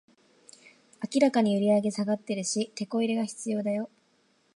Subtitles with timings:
[1.13, 3.91] 明らかに売上下がってるし、テコ入れが必要だよ